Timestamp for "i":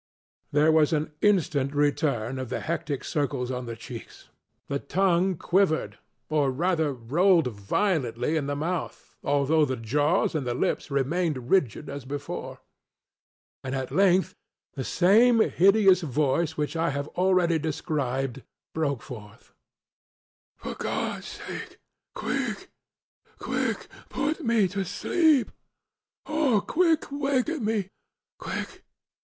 16.75-16.89